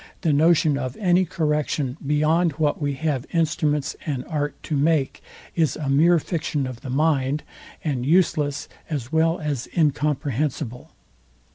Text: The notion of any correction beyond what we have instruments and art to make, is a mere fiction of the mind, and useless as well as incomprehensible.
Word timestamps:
The 0.21 0.33
notion 0.33 0.79
of 0.79 0.97
any 0.97 1.25
correction 1.25 1.95
beyond 2.03 2.53
what 2.53 2.81
we 2.81 2.95
have 2.95 3.27
instruments 3.33 3.95
and 4.03 4.25
art 4.25 4.55
to 4.63 4.75
make, 4.75 5.21
is 5.55 5.75
a 5.75 5.89
mere 5.89 6.17
fiction 6.17 6.65
of 6.65 6.81
the 6.81 6.89
mind, 6.89 7.43
and 7.83 8.03
useless 8.03 8.67
as 8.89 9.11
well 9.11 9.39
as 9.39 9.69
incomprehensible. 9.77 10.89